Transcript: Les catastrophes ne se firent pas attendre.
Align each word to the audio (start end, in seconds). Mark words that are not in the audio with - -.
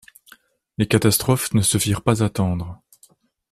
Les 0.79 0.87
catastrophes 0.87 1.53
ne 1.53 1.61
se 1.61 1.77
firent 1.77 2.01
pas 2.01 2.23
attendre. 2.23 2.81